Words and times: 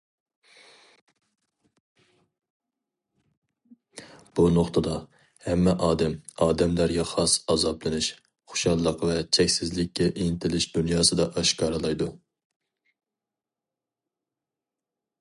بۇ 4.39 4.45
نۇقتىدا 4.55 4.95
ھەممە 5.49 5.75
ئادەم، 5.87 6.15
ئادەملەرگە 6.45 7.05
خاس 7.11 7.35
ئازابلىنىش، 7.55 8.09
خۇشاللىق 8.53 9.05
ۋە 9.09 9.19
چەكسىزلىككە 9.39 10.09
ئىنتىلىش 10.25 10.67
دۇنياسىدا 10.79 11.29
ئاشكارىلايدۇ. 11.43 12.09